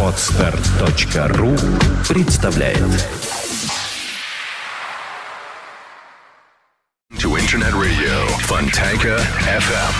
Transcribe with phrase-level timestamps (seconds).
[0.00, 1.56] Подстер.ру
[2.08, 2.78] представляет
[7.18, 9.18] Интернет-радио Фонтанка
[9.58, 9.94] FM.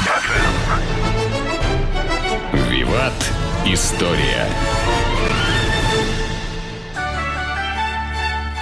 [2.70, 3.32] Виват
[3.66, 4.46] История.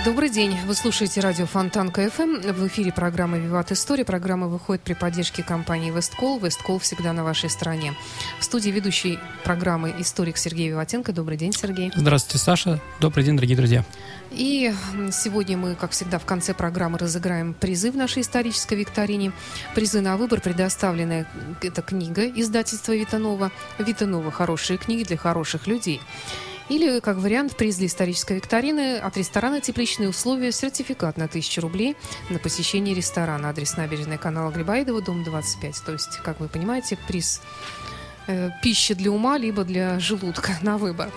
[0.05, 0.59] Добрый день.
[0.67, 2.41] Вы слушаете радио Фонтанка FM.
[2.41, 4.05] В эфире программа «Виват История».
[4.05, 6.41] Программа выходит при поддержке компании «Весткол».
[6.41, 7.95] «Весткол» всегда на вашей стороне.
[8.41, 11.13] В студии ведущий программы историк Сергей Виватенко.
[11.13, 11.93] Добрый день, Сергей.
[11.95, 12.81] Здравствуйте, Саша.
[12.99, 13.85] Добрый день, дорогие друзья.
[14.33, 14.75] И
[15.13, 19.31] сегодня мы, как всегда, в конце программы разыграем призы в нашей исторической викторине.
[19.77, 21.27] Призы на выбор предоставлены.
[21.63, 23.53] Это книга издательства Витанова.
[23.79, 26.01] Витанова «Хорошие книги для хороших людей».
[26.69, 31.97] Или, как вариант, приз для исторической викторины от ресторана «Тепличные условия» сертификат на 1000 рублей
[32.31, 33.51] на посещение ресторана.
[33.51, 35.83] Адрес набережная канала Грибоедова, дом 25.
[35.85, 37.43] То есть, как вы понимаете, приз
[38.27, 41.11] э, пищи для ума, либо для желудка на выбор.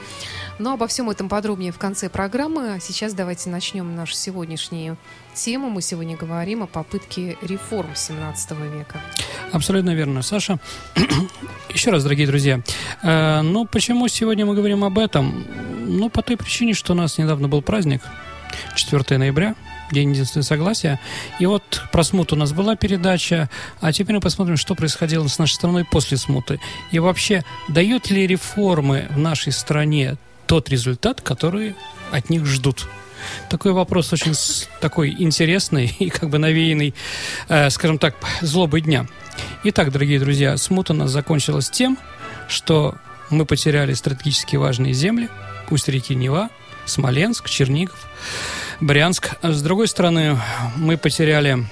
[0.58, 2.76] Но обо всем этом подробнее в конце программы.
[2.76, 4.98] А сейчас давайте начнем нашу сегодняшнюю
[5.34, 5.70] тему.
[5.70, 9.02] Мы сегодня говорим о попытке реформ 17 века.
[9.52, 10.60] Абсолютно верно, Саша.
[11.70, 12.62] Еще раз, дорогие друзья.
[13.04, 15.46] Э, ну, почему сегодня мы говорим об этом?
[15.88, 18.02] Ну, по той причине, что у нас недавно был праздник,
[18.76, 19.56] 4 ноября,
[19.92, 21.00] День единства и согласия.
[21.38, 23.50] И вот про смуту у нас была передача,
[23.82, 26.60] а теперь мы посмотрим, что происходило с нашей страной после смуты.
[26.92, 30.18] И вообще, дают ли реформы в нашей стране
[30.48, 31.76] тот результат, который
[32.12, 32.88] от них ждут?
[33.50, 34.34] Такой вопрос очень
[34.80, 36.94] такой интересный и как бы навеянный,
[37.50, 39.08] э, скажем так, злобой дня.
[39.64, 41.98] Итак, дорогие друзья, смута у нас закончилась тем,
[42.48, 42.96] что
[43.30, 45.30] мы потеряли стратегически важные земли,
[45.68, 46.50] пусть реки Нева,
[46.86, 48.08] Смоленск, Чернигов,
[48.80, 49.32] Брянск.
[49.42, 50.40] А с другой стороны,
[50.76, 51.66] мы потеряли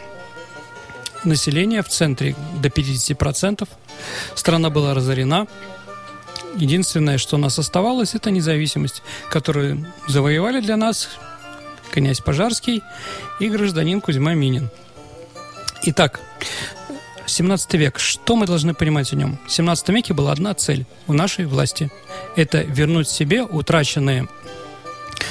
[1.24, 3.68] население в центре до 50%.
[4.36, 5.48] Страна была разорена.
[6.56, 11.10] Единственное, что у нас оставалось, это независимость, которую завоевали для нас
[11.92, 12.82] князь Пожарский
[13.40, 14.70] и гражданин Кузьма Минин.
[15.84, 16.20] Итак,
[17.26, 18.00] 17 век.
[18.00, 19.40] Что мы должны понимать о нем?
[19.48, 21.92] В 17 веке была одна цель у нашей власти.
[22.36, 24.28] Это вернуть себе утраченные,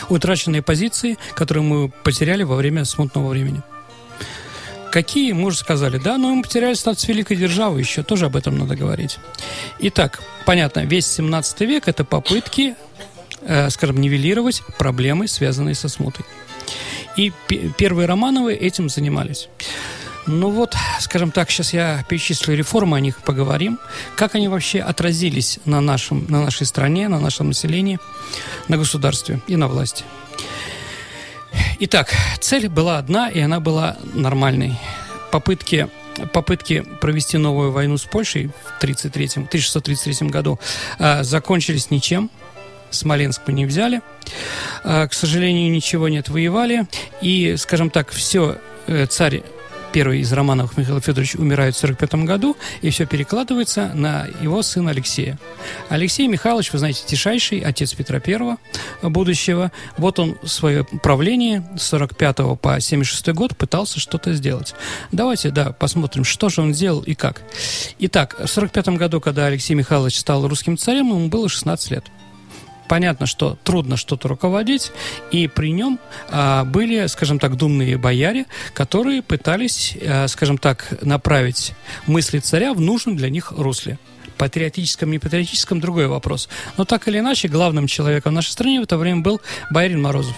[0.08, 3.62] утраченные позиции, которые мы потеряли во время смутного времени.
[4.90, 8.58] Какие, мы уже сказали, да, но мы потеряли статус великой державы, еще тоже об этом
[8.58, 9.18] надо говорить.
[9.78, 12.74] Итак, понятно, весь 17 век– это попытки,
[13.42, 16.24] э, скажем, нивелировать проблемы, связанные со смутой.
[17.16, 17.32] И
[17.76, 19.48] первые Романовы этим занимались.
[20.26, 23.80] Ну вот, скажем так, сейчас я перечислю реформы, о них поговорим.
[24.16, 27.98] Как они вообще отразились на, нашем, на нашей стране, на нашем населении,
[28.68, 30.04] на государстве и на власти.
[31.80, 34.78] Итак, цель была одна, и она была нормальной.
[35.32, 35.88] Попытки,
[36.32, 40.58] попытки провести новую войну с Польшей в 33 1633 году
[40.98, 42.30] э, закончились ничем–
[42.92, 44.02] Смоленск мы не взяли.
[44.84, 46.86] А, к сожалению, ничего не отвоевали.
[47.20, 49.42] И, скажем так, все э, царь
[49.92, 54.90] первый из Романовых Михаил Федорович умирает в 1945 году, и все перекладывается на его сына
[54.90, 55.38] Алексея.
[55.88, 58.56] Алексей Михайлович, вы знаете, тишайший, отец Петра I
[59.02, 59.70] будущего.
[59.98, 64.74] Вот он свое правление с 45 по 76 год пытался что-то сделать.
[65.12, 67.42] Давайте, да, посмотрим, что же он сделал и как.
[67.98, 72.04] Итак, в 45 году, когда Алексей Михайлович стал русским царем, ему было 16 лет
[72.92, 74.92] понятно, что трудно что-то руководить,
[75.30, 75.98] и при нем
[76.28, 78.44] а, были, скажем так, думные бояре,
[78.74, 81.72] которые пытались, а, скажем так, направить
[82.06, 83.98] мысли царя в нужном для них русле
[84.36, 86.50] патриотическом, не патриотическом, другой вопрос.
[86.76, 90.36] Но так или иначе, главным человеком в нашей стране в это время был Байрин Морозов.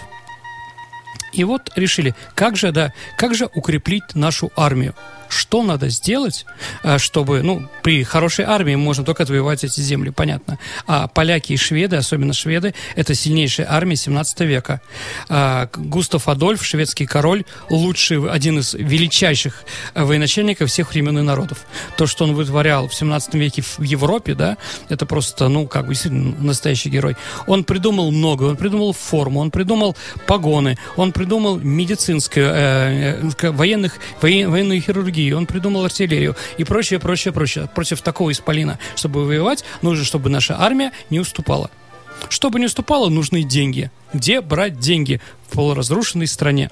[1.32, 4.94] И вот решили, как же, да, как же укреплить нашу армию
[5.34, 6.46] что надо сделать,
[6.82, 10.58] э, чтобы, ну, при хорошей армии можем только отвоевать эти земли, понятно.
[10.86, 14.80] А поляки и шведы, особенно шведы, это сильнейшая армия 17 века.
[15.28, 19.64] А Густав Адольф, шведский король, лучший, один из величайших
[19.94, 21.66] военачальников всех времен и народов.
[21.96, 24.56] То, что он вытворял в 17 веке в Европе, да,
[24.88, 27.16] это просто, ну, как бы, действительно настоящий герой.
[27.46, 29.96] Он придумал много, он придумал форму, он придумал
[30.26, 36.64] погоны, он придумал медицинскую, э, э, военных, воен, военную хирургию, хирургию, он придумал артиллерию и
[36.64, 37.68] прочее, прочее, прочее.
[37.74, 41.70] Против такого исполина, чтобы воевать, нужно, чтобы наша армия не уступала.
[42.28, 43.90] Чтобы не уступала, нужны деньги.
[44.12, 46.70] Где брать деньги в полуразрушенной стране?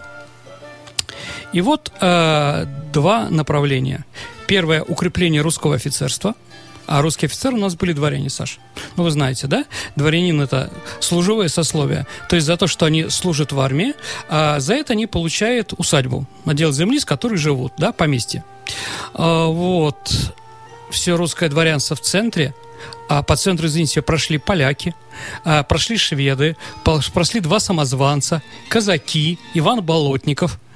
[1.53, 4.05] И вот э, два направления.
[4.47, 6.35] Первое– укрепление русского офицерства–
[6.87, 8.59] а русские офицеры у нас были дворяне, Саша.
[8.97, 9.65] Ну, вы знаете, да?
[9.97, 10.71] Дворянин– это
[11.01, 12.07] служивое сословие.
[12.29, 13.95] То есть за то, что они служат в армии,
[14.29, 18.45] а за это они получают усадьбу, надел земли, с которой живут, да, поместье.
[19.15, 20.33] А, вот.
[20.91, 22.55] Все русское дворянство в центре,
[23.09, 24.95] А по центру, извините, прошли поляки,
[25.45, 26.57] а, прошли шведы,
[27.15, 30.59] прошли два самозванца, казаки, Иван Болотников–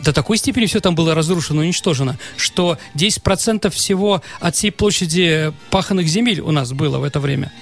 [0.00, 6.06] до такой степени все там было разрушено, уничтожено, что 10% всего от всей площади паханных
[6.06, 7.52] земель у нас было в это время.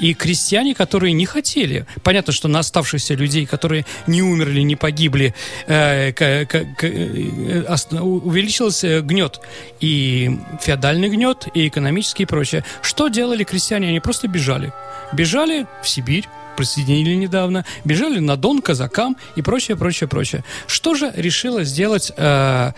[0.00, 5.34] И крестьяне, которые не хотели, понятно, что на оставшихся людей, которые не умерли, не погибли,
[5.66, 9.40] э, к, к, к, э, увеличился гнет.
[9.80, 12.64] И феодальный гнет, и экономический и прочее.
[12.82, 13.88] Что делали крестьяне?
[13.88, 14.72] Они просто бежали.
[15.12, 16.26] Бежали в Сибирь,
[16.56, 20.44] присоединили недавно, бежали на Дон казакам и прочее, прочее, прочее.
[20.66, 22.72] Что же решила сделать э,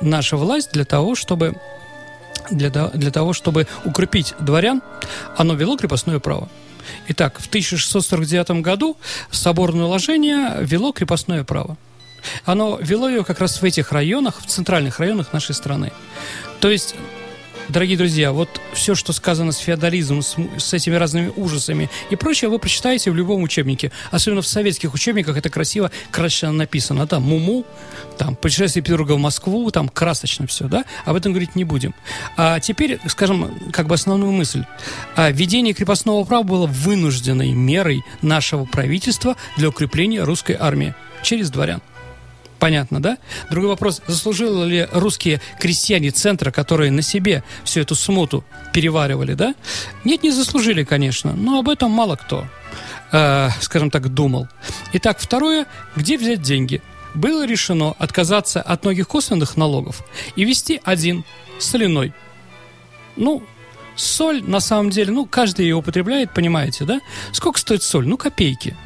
[0.00, 1.54] наша власть для того, чтобы
[2.50, 4.82] для, для того, чтобы укрепить дворян,
[5.36, 6.48] оно вело крепостное право.
[7.08, 8.96] Итак, в 1649 году
[9.30, 11.76] соборное уложение вело крепостное право.
[12.44, 15.92] Оно вело ее как раз в этих районах, в центральных районах нашей страны.
[16.60, 16.94] То есть
[17.68, 22.50] Дорогие друзья, вот все, что сказано с феодализмом, с, с этими разными ужасами и прочее,
[22.50, 23.92] вы прочитаете в любом учебнике.
[24.10, 27.06] Особенно в советских учебниках это красиво, красочно написано.
[27.06, 27.64] Там Муму,
[28.18, 30.84] там путешествие Петербурга в Москву, там красочно все, да?
[31.04, 31.94] Об этом говорить не будем.
[32.36, 34.64] А теперь, скажем, как бы основную мысль.
[35.14, 41.80] А, введение крепостного права было вынужденной мерой нашего правительства для укрепления русской армии через дворян.
[42.62, 43.18] Понятно, да?
[43.50, 49.56] Другой вопрос, заслужили ли русские крестьяне центра, которые на себе всю эту смуту переваривали, да?
[50.04, 52.46] Нет, не заслужили, конечно, но об этом мало кто,
[53.10, 54.46] э, скажем так, думал.
[54.92, 55.66] Итак, второе,
[55.96, 56.80] где взять деньги?
[57.14, 60.04] Было решено отказаться от многих косвенных налогов
[60.36, 61.24] и вести один,
[61.58, 62.12] соляной.
[63.16, 63.42] Ну,
[63.96, 67.00] соль, на самом деле, ну, каждый ее употребляет, понимаете, да?
[67.32, 68.06] Сколько стоит соль?
[68.06, 68.76] Ну, копейки.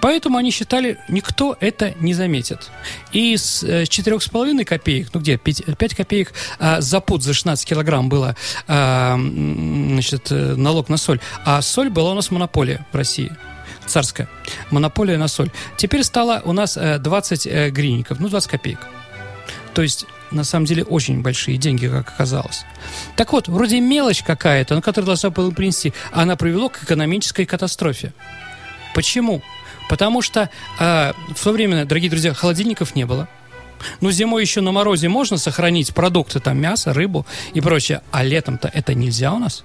[0.00, 2.70] Поэтому они считали, никто это не заметит.
[3.12, 7.66] И с э, 4,5 копеек, ну где, 5, 5 копеек а, за пуд за 16
[7.66, 8.36] килограмм было
[8.66, 11.20] а, значит, э, налог на соль.
[11.44, 13.30] А соль была у нас монополия в России
[13.86, 14.28] царская.
[14.70, 15.50] Монополия на соль.
[15.76, 18.80] Теперь стало у нас 20 э, гривенников, ну 20 копеек.
[19.74, 22.64] То есть на самом деле очень большие деньги, как оказалось.
[23.16, 28.12] Так вот, вроде мелочь какая-то, но которая должна была принести, она привела к экономической катастрофе.
[28.94, 29.42] Почему?
[29.88, 33.28] Потому что э, в то время, дорогие друзья, холодильников не было.
[34.00, 38.68] Ну, зимой еще на морозе можно сохранить продукты, там, мясо, рыбу и прочее, а летом-то
[38.72, 39.64] это нельзя у нас.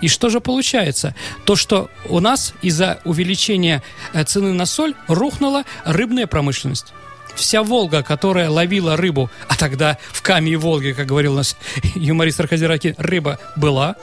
[0.00, 1.14] И что же получается?
[1.44, 3.82] То, что у нас из-за увеличения
[4.12, 6.92] э, цены на соль рухнула рыбная промышленность.
[7.36, 11.56] Вся Волга, которая ловила рыбу, а тогда в Каме и Волге, как говорил нас
[11.94, 13.96] юморист Аркадий рыба была,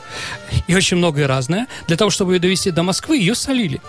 [0.68, 1.68] и очень многое разное.
[1.88, 3.82] Для того, чтобы ее довести до Москвы, ее солили.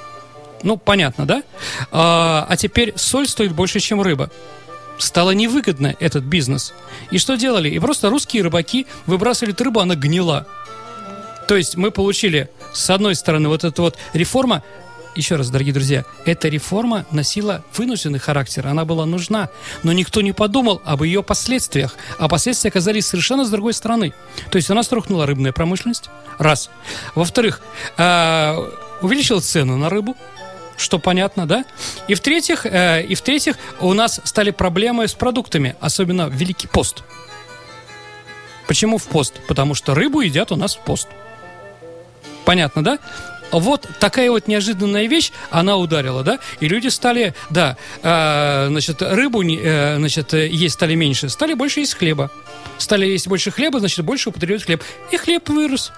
[0.62, 1.42] Ну, понятно, да?
[1.90, 4.30] А, а теперь соль стоит больше, чем рыба.
[4.98, 6.74] Стало невыгодно этот бизнес.
[7.10, 7.68] И что делали?
[7.68, 10.46] И просто русские рыбаки выбрасывали рыбу, она гнила.
[11.46, 14.62] То есть мы получили, с одной стороны, вот эта вот реформа,
[15.14, 19.48] еще раз, дорогие друзья, эта реформа носила вынужденный характер, она была нужна,
[19.82, 24.12] но никто не подумал об ее последствиях, а последствия оказались совершенно с другой стороны.
[24.50, 26.70] То есть у нас рухнула рыбная промышленность, раз.
[27.14, 27.60] Во-вторых,
[27.96, 28.56] э,
[29.00, 30.16] увеличил цену на рыбу,
[30.78, 31.64] что понятно, да?
[32.06, 37.02] И в-третьих, э, и в-третьих, у нас стали проблемы с продуктами, особенно в Великий пост.
[38.66, 39.34] Почему в пост?
[39.48, 41.08] Потому что рыбу едят у нас в пост.
[42.44, 42.98] Понятно, да?
[43.50, 49.42] Вот такая вот неожиданная вещь, она ударила, да, и люди стали, да, э, значит, рыбу,
[49.42, 52.30] э, значит, есть стали меньше, стали больше есть хлеба.
[52.76, 54.84] Стали есть больше хлеба, значит, больше употребляют хлеб.
[55.10, 55.92] И хлеб вырос.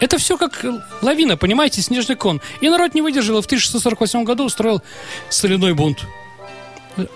[0.00, 0.64] Это все как
[1.02, 2.40] лавина, понимаете, снежный кон.
[2.60, 4.82] И народ не выдержал и в 1648 году устроил
[5.28, 6.04] соляной бунт.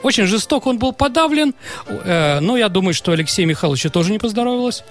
[0.02, 1.54] Очень жесток он был подавлен,
[1.86, 4.82] э, но я думаю, что Алексею Михайловичу тоже не поздоровилось.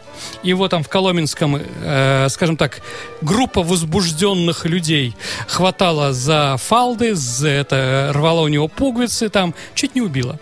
[0.44, 2.82] Его там в Коломенском, э, скажем так,
[3.22, 5.16] группа возбужденных людей
[5.48, 10.40] хватала за фалды, за это рвала у него пуговицы, там чуть не убила.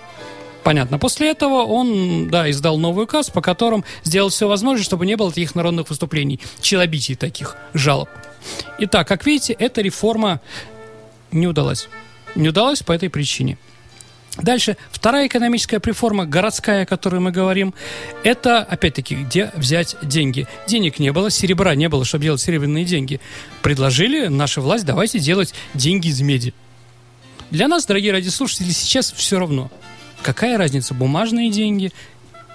[0.66, 0.98] Понятно.
[0.98, 5.30] После этого он, да, издал новый указ, по которым сделал все возможное, чтобы не было
[5.30, 8.10] таких народных выступлений, челобитий таких, жалоб.
[8.80, 10.42] Итак, как видите, эта реформа
[11.32, 11.88] не удалась.
[12.34, 13.60] Не удалась по этой причине.
[14.42, 17.76] Дальше, вторая экономическая реформа, городская, о которой мы говорим,
[18.24, 20.48] это, опять-таки, где взять деньги.
[20.66, 23.22] Денег не было, серебра не было, чтобы делать серебряные деньги.
[23.62, 26.56] Предложили наша власть, давайте делать деньги из меди.
[27.52, 29.70] Для нас, дорогие радиослушатели, сейчас все равно–
[30.26, 31.92] Какая разница, бумажные деньги,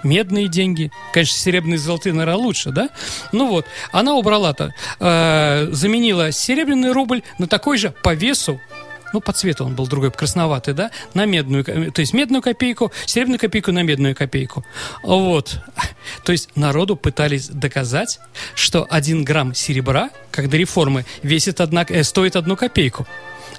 [0.03, 0.91] медные деньги.
[1.13, 2.89] Конечно, серебряные и золотые, наверное, лучше, да?
[3.31, 8.59] Ну вот, она убрала-то, э, заменила серебряный рубль на такой же по весу
[9.13, 13.39] ну, по цвету он был другой, красноватый, да, на медную, то есть медную копейку, серебряную
[13.39, 14.65] копейку на медную копейку.
[15.03, 15.59] Вот.
[16.23, 18.19] То есть народу пытались доказать,
[18.55, 20.09] что один грамм серебра,
[20.49, 23.07] до реформы, весит одна, э, стоит одну копейку.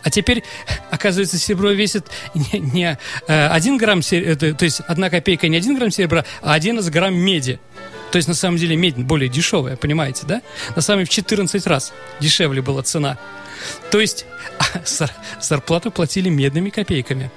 [0.03, 0.43] А теперь,
[0.91, 5.91] оказывается, серебро весит не, не э, грамм серебра, то есть одна копейка не один грамм
[5.91, 7.61] серебра, а 11 грамм меди.
[8.12, 10.42] То есть, на самом деле, медь более дешевая, понимаете, да?
[10.76, 13.19] На самом деле, в 14 раз дешевле была цена.
[13.90, 14.26] То есть,
[15.40, 17.31] зарплату платили медными копейками.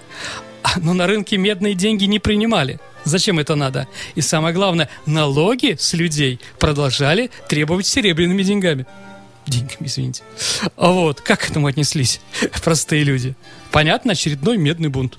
[0.63, 2.82] А, но на рынке медные деньги не принимали.
[3.05, 3.88] Зачем это надо?
[4.15, 8.86] И самое главное, налоги с людей продолжали требовать серебряными деньгами.
[9.48, 10.24] Деньгами, извините.
[10.75, 12.20] А вот, как к этому отнеслись
[12.63, 13.34] простые люди?
[13.72, 15.17] Понятно, очередной медный бунт.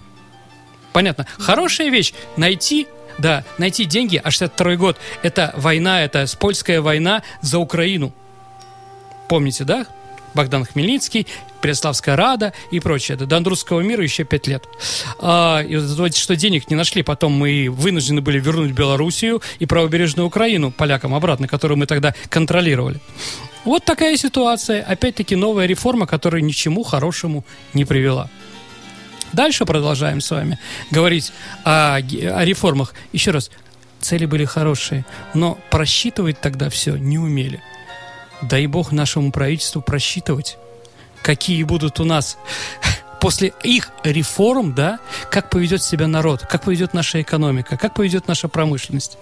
[0.93, 1.27] Понятно.
[1.39, 2.87] Хорошая вещь найти
[3.19, 8.13] да, найти деньги, а 62 год, это война, это польская война за Украину.
[9.29, 9.87] Помните, да?
[10.35, 11.27] Богдан Хмельницкий,
[11.63, 13.17] Преславская Рада и прочее.
[13.17, 14.65] До Андрусского мира еще пять лет.
[15.19, 20.27] А, и вот, что денег не нашли, потом мы вынуждены были вернуть Белоруссию и правобережную
[20.27, 23.01] Украину полякам обратно, которую мы тогда контролировали.
[23.65, 24.83] Вот такая ситуация.
[24.83, 28.29] Опять-таки новая реформа, которая ни к чему хорошему не привела.
[29.33, 30.59] Дальше продолжаем с вами
[30.91, 31.33] говорить
[31.65, 32.95] о, о реформах.
[33.13, 33.51] Еще раз,
[34.01, 35.05] цели были хорошие,
[35.35, 37.63] но просчитывать тогда все не умели.
[38.43, 40.59] Дай бог нашему правительству просчитывать,
[41.23, 42.39] какие будут у нас
[43.21, 48.49] после их реформ, да, как поведет себя народ, как поведет наша экономика, как поведет наша
[48.49, 49.19] промышленность.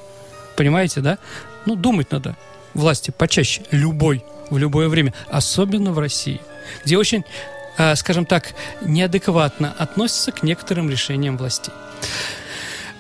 [0.57, 1.19] Понимаете, да?
[1.67, 2.37] Ну, думать надо.
[2.75, 6.41] Власти почаще, любой, в любое время, особенно в России,
[6.85, 7.25] где очень
[7.97, 11.73] скажем так, неадекватно относятся к некоторым решениям властей.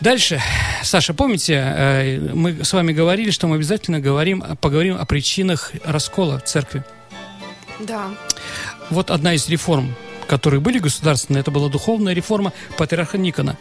[0.01, 0.43] Дальше,
[0.83, 6.41] Саша, помните, э, мы с вами говорили, что мы обязательно говорим, поговорим о причинах раскола
[6.41, 6.85] церкви.
[7.81, 8.11] Да.
[8.91, 9.95] Вот одна из реформ
[10.27, 13.57] которые были государственные, это была духовная реформа патриарха Никона.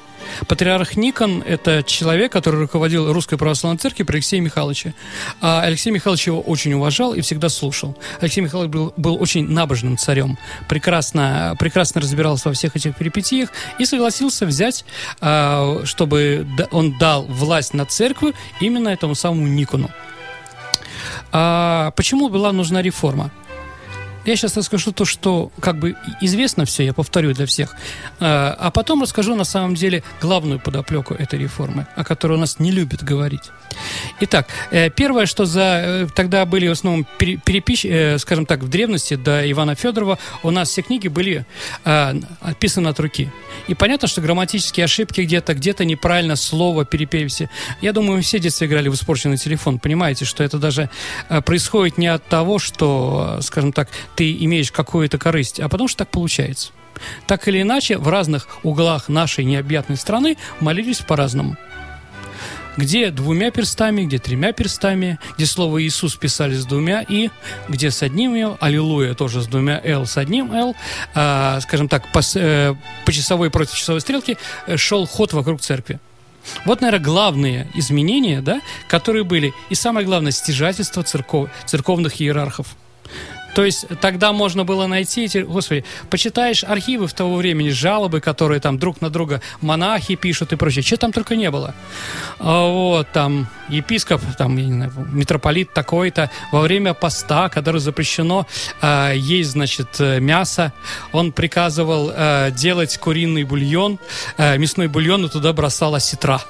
[0.48, 4.94] Патриарх Никон– это человек, который руководил Русской Православной Церковью при Алексее Михайловиче.
[5.42, 7.98] А Алексей Михайлович его очень уважал и всегда слушал.
[8.22, 10.38] Алексей Михайлович был, был очень набожным царем,
[10.70, 14.86] прекрасно, прекрасно разбирался во всех этих перипетиях и согласился взять,
[15.22, 19.90] а, чтобы он дал власть над церковью именно этому самому Никону.
[21.32, 23.32] А почему была нужна реформа?
[24.26, 27.76] Я сейчас расскажу то, что как бы известно все, я повторю для всех.
[28.20, 32.60] А, а потом расскажу на самом деле главную подоплеку этой реформы, о которой у нас
[32.60, 33.52] не любят говорить.
[34.22, 38.70] Итак, э, первое, что за э, тогда были в основном перепись, э, скажем так, в
[38.70, 41.46] древности до Ивана Федорова у нас все книги были
[41.84, 43.32] отписаны от руки.
[43.68, 47.50] И понятно, что грамматические ошибки где-то, где-то неправильно слово переписи.
[47.82, 49.80] Я думаю, все в детстве играли в испорченный телефон.
[49.80, 50.90] Понимаете, что это даже
[51.46, 56.10] происходит не от того, что, скажем так, ты имеешь какую-то корысть, а потому что так
[56.10, 56.72] получается.
[57.28, 61.58] Так или иначе, в разных углах нашей необъятной страны молились по-разному
[62.78, 67.30] где двумя перстами, где тремя перстами, где слово Иисус писали с двумя «и»,
[67.70, 70.76] где с одним «л», «Аллилуйя» тоже с двумя «л», с одним «л»,
[71.14, 76.00] а, скажем так, по, э, по часовой против часовой стрелки э, шел ход вокруг церкви.
[76.66, 79.54] Вот, наверное, главные изменения, да, которые были.
[79.70, 82.76] И самое главное, стяжательство церков, церковных иерархов.
[83.54, 88.60] То есть тогда можно было найти эти, господи, почитаешь архивы в того времени, жалобы, которые
[88.60, 91.76] там друг на друга монахи пишут и прочее, что там только не было.
[92.40, 98.48] А вот, там, епископ, там, я не знаю, митрополит такой-то, во время поста, когда запрещено
[98.82, 100.74] э, есть, значит, мясо,
[101.12, 104.00] он приказывал э, делать куриный бульон,
[104.38, 106.42] э, мясной бульон, и туда бросал осетра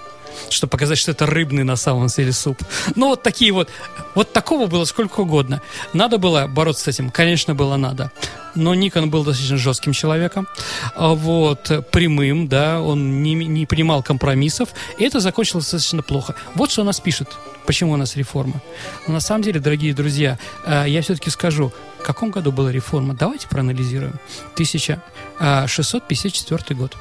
[0.49, 2.61] чтобы показать, что это рыбный на самом деле суп.
[2.95, 3.69] Ну, вот такие вот.
[4.15, 5.61] Вот такого было сколько угодно.
[5.93, 7.09] Надо было бороться с этим?
[7.09, 8.11] Конечно, было надо.
[8.55, 10.47] Но Никон был достаточно жестким человеком,
[10.95, 16.35] а вот, прямым, да, он не, не принимал компромиссов, и это закончилось достаточно плохо.
[16.53, 17.29] Вот что у нас пишет,
[17.65, 18.61] почему у нас реформа.
[19.07, 23.15] Но на самом деле, дорогие друзья, э, я все-таки скажу, в каком году была реформа?
[23.15, 24.19] Давайте проанализируем.
[24.53, 26.95] 1654 год.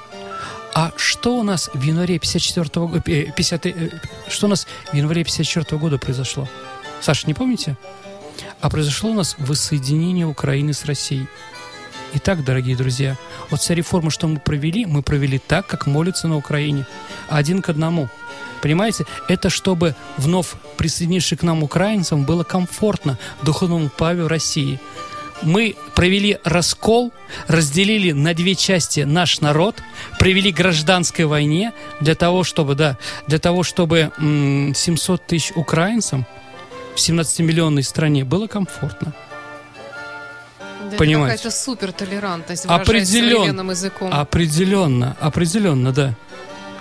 [0.75, 3.67] А что у нас в январе 54 года, 50,
[4.29, 6.49] что у нас в январе 54 года произошло?
[7.01, 7.77] Саша, не помните?
[8.61, 11.27] А произошло у нас воссоединение Украины с Россией.
[12.15, 13.19] Итак, дорогие друзья,
[13.51, 16.87] вот вся реформа, что мы провели, мы провели так, как молятся на Украине.
[17.29, 18.09] Один к одному.
[18.63, 24.81] Понимаете, это чтобы вновь присоединившим к нам украинцам было комфортно в духовном праве в России–
[25.43, 27.13] мы провели раскол,
[27.49, 29.77] разделили на две части наш народ,
[30.19, 32.97] провели гражданской войне для того, чтобы, да,
[33.27, 36.27] для того, чтобы 700 тысяч украинцам
[36.95, 39.13] в 17-миллионной стране было комфортно.
[40.91, 41.37] Да Понимаете?
[41.39, 44.13] какая-то супертолерантность, Определен- современным языком.
[44.13, 46.15] Определенно, определенно, да.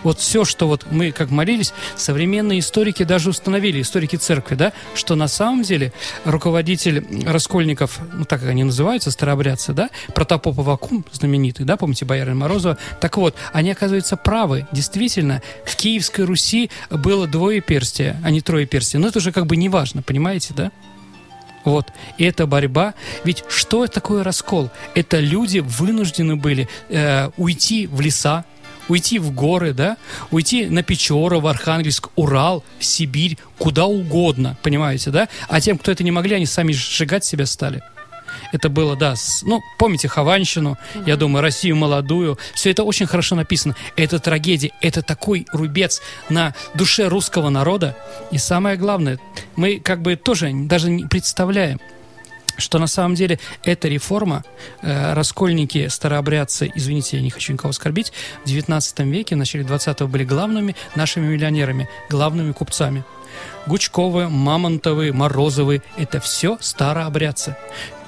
[0.04, 5.16] Вот все, что вот мы как молились, современные историки даже установили, историки церкви, да, что
[5.16, 5.94] на самом деле
[6.26, 12.38] руководитель Раскольников, ну так как они называются, старообрядцы, да, Протопоп Авакум знаменитый, да, помните, Боярин
[12.38, 14.68] Морозова, так вот, они, оказывается, правы.
[14.72, 19.00] Действительно, в Киевской Руси было двое перстия, а не трое перстия.
[19.00, 20.72] Но это уже как бы не важно, понимаете, да?
[21.64, 21.88] Вот.
[22.18, 22.94] И эта борьба.
[23.24, 24.70] Ведь что такое раскол?
[24.96, 28.46] Это люди вынуждены были э, уйти в леса,
[28.92, 29.98] уйти в горы, да,
[30.32, 35.28] уйти на Печору, в Архангельск, Урал, Сибирь, куда угодно, понимаете, да?
[35.48, 37.82] А тем, кто это не могли, они сами сжигать себя стали.
[38.54, 42.38] Это было, да, с- ну, помните Хованщину, я думаю, Россию молодую.
[42.54, 43.76] Все это очень хорошо написано.
[43.96, 47.96] Это трагедия, это такой рубец на душе русского народа.
[48.32, 49.20] И самое главное,
[49.56, 51.80] мы как бы тоже даже не представляем,
[52.58, 54.44] что на самом деле эта реформа,
[54.82, 58.12] э, раскольники, старообрядцы, извините, я не хочу никого оскорбить,
[58.44, 63.04] в 19 веке, в начале 20-го были главными нашими миллионерами, главными купцами.
[63.66, 67.56] Гучковы, Мамонтовы, Морозовы– это все старообрядцы.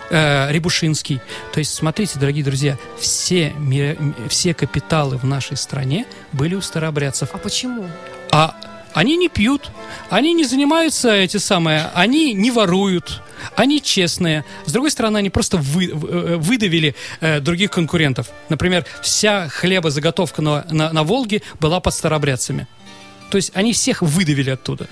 [0.09, 1.21] Э, Рябушинский.
[1.53, 3.53] То есть, смотрите, дорогие друзья, все,
[4.29, 7.29] все капиталы в нашей стране были у старообрядцев.
[7.33, 7.87] А почему?
[8.31, 8.55] А
[8.93, 9.71] они не пьют,
[10.09, 13.21] они не занимаются эти самые, они не воруют,
[13.55, 14.45] они честные.
[14.65, 18.29] С другой стороны, они просто вы- э, выдавили э, других конкурентов.
[18.49, 22.67] Например, вся хлебозаготовка на, на, на Волге была под старообрядцами.
[23.29, 24.87] То есть они всех выдавили оттуда.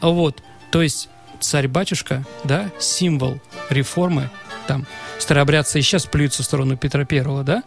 [0.00, 0.42] Вот.
[0.70, 1.08] То есть
[1.40, 4.30] царь-батюшка, да, символ реформы,
[4.66, 4.86] там,
[5.18, 7.62] старообрядцы и сейчас плюются в сторону Петра Первого, да,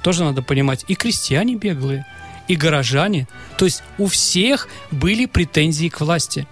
[0.03, 0.85] Тоже надо понимать.
[0.89, 2.05] И крестьяне беглые,
[2.49, 3.29] и горожане.
[3.57, 6.47] То есть у всех были претензии к власти.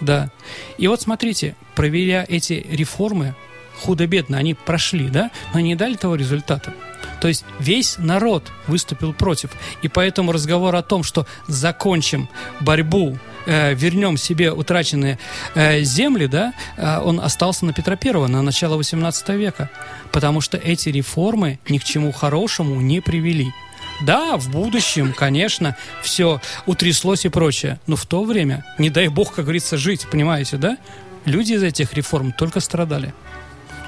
[0.00, 0.30] Да.
[0.78, 3.34] И вот смотрите, проверяя эти реформы,
[3.82, 6.72] худо-бедно они прошли, да, но не дали того результата.
[7.20, 9.50] То есть весь народ выступил против.
[9.82, 12.28] И поэтому разговор о том, что закончим
[12.60, 15.18] борьбу, э, вернем себе утраченные
[15.54, 19.70] э, земли, да, э, он остался на Петра Первого, на начало 18 века.
[20.10, 23.52] Потому что эти реформы ни к чему хорошему не привели.
[24.00, 27.78] Да, в будущем, конечно, все утряслось и прочее.
[27.86, 30.76] Но в то время, не дай бог, как говорится, жить, понимаете, да?
[31.24, 33.14] Люди из этих реформ только страдали.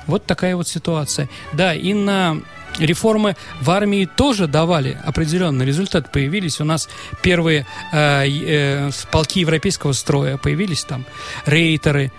[0.06, 1.28] Вот такая вот ситуация.
[1.52, 2.38] Да, и на
[2.78, 6.10] реформы в армии тоже давали определенный результат.
[6.10, 6.88] Появились у нас
[7.22, 11.04] первые э, э, полки европейского строя, появились там
[11.46, 12.12] рейтеры,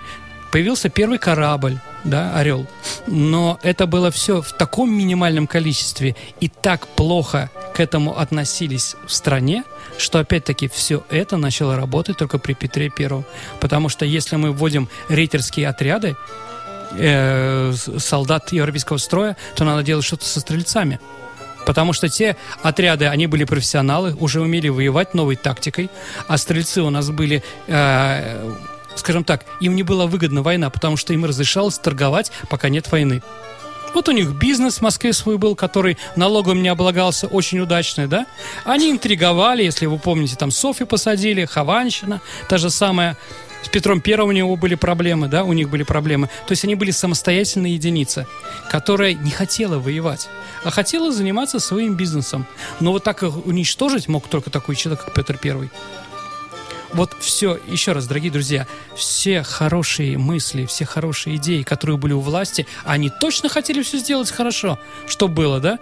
[0.51, 2.67] появился первый корабль, да, «Орел».
[3.07, 9.13] Но это было все в таком минимальном количестве и так плохо к этому относились в
[9.13, 9.63] стране,
[9.97, 13.25] что опять-таки все это начало работать только при Петре Первом.
[13.59, 16.15] Потому что если мы вводим рейтерские отряды,
[16.97, 20.99] э, солдат европейского строя, то надо делать что-то со стрельцами.
[21.65, 25.89] Потому что те отряды, они были профессионалы, уже умели воевать новой тактикой,
[26.27, 28.53] а стрельцы у нас были, э,
[28.95, 33.23] скажем так, им не была выгодна война, потому что им разрешалось торговать, пока нет войны.
[33.95, 38.25] Вот у них бизнес в Москве свой был, который налогом не облагался, очень удачный, да?
[38.65, 43.17] Они интриговали, если вы помните, там Софи посадили, Хованщина, та же самая
[43.65, 46.27] с Петром Первым у него были проблемы, да, у них были проблемы.
[46.45, 48.27] То есть они были самостоятельная единица,
[48.69, 50.29] которая не хотела воевать,
[50.63, 52.45] а хотела заниматься своим бизнесом.
[52.79, 55.71] Но вот так их уничтожить мог только такой человек, как Петр Первый.
[56.93, 62.19] Вот все, еще раз, дорогие друзья, все хорошие мысли, все хорошие идеи, которые были у
[62.19, 64.77] власти, они точно хотели все сделать хорошо.
[65.07, 65.79] Что было, да?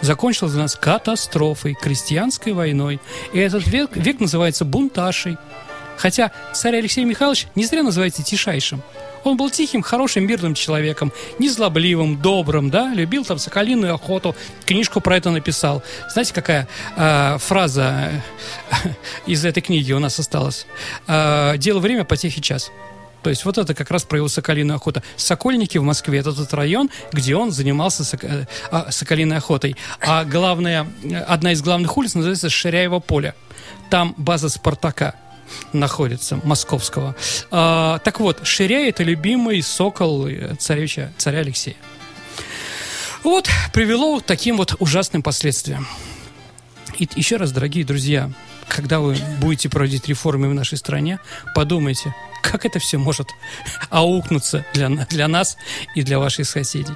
[0.00, 3.00] Закончилось для нас катастрофой, крестьянской войной.
[3.32, 5.38] И этот век, век называется бунташей.
[6.00, 8.82] Хотя царь Алексей Михайлович не зря называется тишайшим.
[9.22, 14.34] Он был тихим, хорошим, мирным человеком, незлобливым, добрым, да, любил там соколиную охоту,
[14.64, 15.82] книжку про это написал.
[16.10, 18.12] Знаете, какая э, фраза
[19.26, 20.66] из этой книги у нас осталась?
[21.06, 22.70] Э, «Дело время, потехи час».
[23.22, 25.02] То есть вот это как раз про его соколиную охоту.
[25.16, 28.24] Сокольники в Москве– это тот район, где он занимался сок...
[28.24, 28.46] э,
[28.88, 29.76] соколиной охотой.
[30.00, 30.86] А главная,
[31.28, 33.34] одна из главных улиц называется Ширяево поле.
[33.90, 35.14] Там база «Спартака»
[35.72, 37.14] находится, московского.
[37.50, 41.76] А, так вот, Ширя– это любимый сокол царевича, царя Алексея.
[43.22, 45.86] Вот, привело к таким вот ужасным последствиям.
[46.98, 48.30] И еще раз, дорогие друзья,
[48.68, 51.18] когда вы будете проводить реформы в нашей стране,
[51.54, 53.28] подумайте, как это все может
[53.90, 55.56] аукнуться для, для нас
[55.94, 56.94] и для ваших соседей.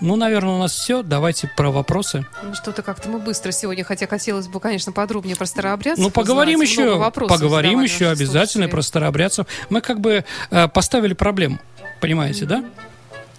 [0.00, 1.02] Ну, наверное, у нас все.
[1.02, 2.26] Давайте про вопросы.
[2.42, 6.04] Ну, что-то как-то мы быстро сегодня, хотя хотелось бы, конечно, подробнее про старообрядцев.
[6.04, 6.70] Ну, поговорим узнать.
[6.70, 8.70] еще, поговорим еще обязательно слушатели.
[8.70, 9.46] про старообрядцев.
[9.70, 11.58] Мы как бы э, поставили проблему,
[12.00, 12.48] понимаете, mm-hmm.
[12.48, 12.64] да?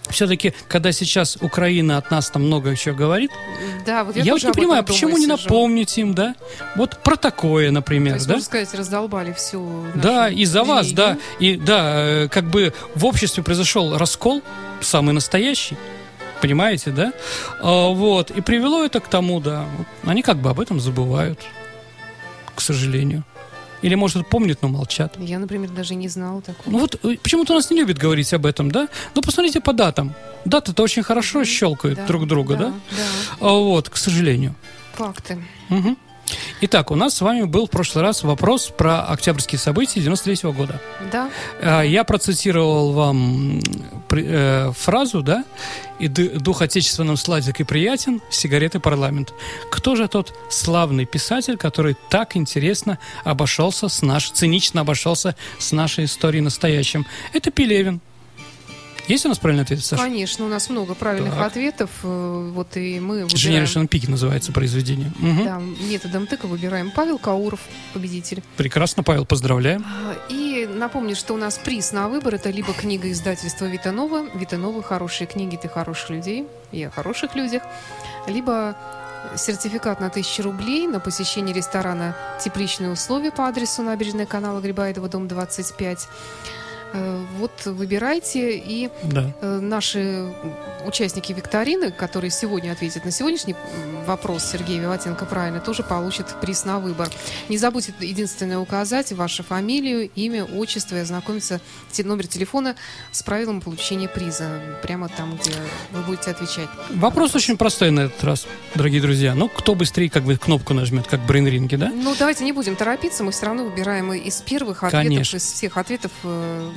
[0.09, 3.31] все-таки, когда сейчас Украина от нас там много еще говорит,
[3.85, 6.35] да, вот я, я вот не понимаю, почему не напомнить им, да?
[6.75, 8.33] Вот про такое, например, То есть, да?
[8.35, 11.17] можно сказать, раздолбали всю Да, из-за вас, да.
[11.39, 14.41] И да, э, как бы в обществе произошел раскол,
[14.81, 15.77] самый настоящий.
[16.41, 17.13] Понимаете, да?
[17.61, 18.31] А, вот.
[18.31, 19.65] И привело это к тому, да.
[20.03, 21.39] Они как бы об этом забывают,
[22.55, 23.23] к сожалению.
[23.83, 25.15] Или, может, помнят, но молчат.
[25.19, 26.71] Я, например, даже не знала такого.
[26.71, 28.87] Ну вот э, почему-то у нас не любят говорить об этом, да?
[29.13, 30.15] Ну, посмотрите по датам.
[30.45, 32.65] Даты-то очень хорошо щелкают да, друг друга, да?
[32.65, 32.73] Да.
[32.91, 33.03] да.
[33.39, 34.55] А, вот, к сожалению.
[34.93, 35.43] Факты.
[35.69, 35.95] Угу.
[36.59, 40.53] Итак, у нас с вами был в прошлый раз вопрос про октябрьские события 93 -го
[40.53, 40.81] года.
[41.11, 41.29] Да.
[41.61, 43.59] А, я процитировал вам
[44.09, 45.43] э, фразу, да,
[45.99, 49.33] и дух отечественным сладик и приятен, сигареты парламент.
[49.69, 56.05] Кто же тот славный писатель, который так интересно обошелся с наш, цинично обошелся с нашей
[56.05, 57.05] историей настоящим?
[57.33, 58.01] Это Пелевин.
[59.07, 60.03] Есть у нас правильный ответ, Саша?
[60.03, 61.47] Конечно, у нас много правильных так.
[61.47, 61.89] ответов.
[62.03, 63.63] Э, вот и мы выбираем...
[63.63, 65.11] Generation Peak называется произведение.
[65.19, 65.43] Угу.
[65.45, 67.61] Да, методом тыка выбираем Павел Кауров,
[67.93, 68.43] победитель.
[68.57, 69.85] Прекрасно, Павел, поздравляем.
[69.85, 74.83] А, и напомню, что у нас приз на выбор это либо книга издательства Витанова, Витанова
[74.83, 77.63] «Хорошие книги ты хороших людей» и о хороших людях,
[78.27, 78.75] либо
[79.37, 85.27] сертификат на 1000 рублей на посещение ресторана «Тепличные условия» по адресу набережная канала Грибаедова, дом
[85.27, 86.66] 25, Э,
[87.37, 89.31] вот выбирайте, и да.
[89.41, 90.33] Э, наши
[90.85, 93.55] участники викторины, которые сегодня ответят на сегодняшний
[94.05, 97.09] вопрос Сергея Виватенко правильно, тоже получат приз на выбор.
[97.49, 101.59] Не забудьте единственное указать вашу фамилию, имя, отчество и ознакомиться
[102.03, 102.75] номер телефона
[103.11, 105.51] с правилом получения приза, прямо там, где
[105.91, 106.69] вы будете отвечать.
[106.91, 109.35] Вопрос очень простой на этот раз, дорогие друзья.
[109.35, 111.91] Ну, кто быстрее как бы кнопку нажмет, как в брейнринге, да?
[111.93, 115.37] Ну, давайте не будем торопиться, мы все равно выбираем из первых ответов, Конечно.
[115.37, 116.71] из всех ответов э,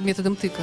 [0.00, 0.62] методом тыка.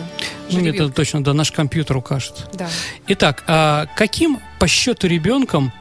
[0.50, 2.48] Ну, метод точно, да, наш компьютер укажет.
[2.54, 2.70] Да.
[3.08, 5.72] Итак, а каким по счету ребенком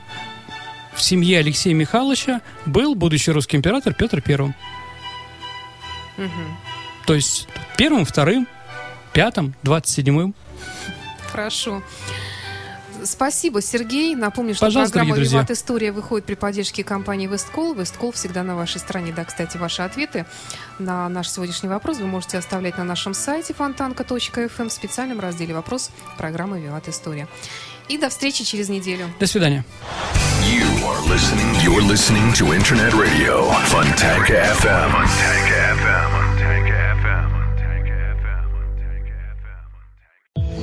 [0.94, 4.54] в семье Алексея Михайловича был будущий русский император Петр Первым?
[6.18, 6.28] Угу.
[7.06, 8.48] То есть первым, вторым,
[9.12, 10.34] пятым, двадцать седьмым.
[11.30, 11.82] Хорошо.
[13.06, 14.14] Спасибо, Сергей.
[14.14, 17.74] Напомню, что Пожалуйста, программа «Виват История» выходит при поддержке компании «Весткол».
[17.74, 19.12] «Весткол» всегда на вашей стороне.
[19.14, 20.26] Да, кстати, ваши ответы
[20.78, 25.54] на наш сегодняшний вопрос вы можете оставлять на нашем сайте фонтанка.фм эм в специальном разделе
[25.54, 27.28] «Вопрос» программы «Виват История».
[27.88, 29.08] И до встречи через неделю.
[29.20, 29.64] До свидания.
[30.42, 34.90] You are listening, you're listening to Internet Radio, Fontanka FM.
[34.90, 36.25] Fontanka FM.